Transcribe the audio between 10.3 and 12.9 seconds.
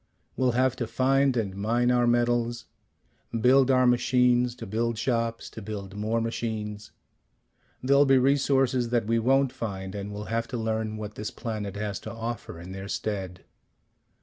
have to learn what this planet has to offer in their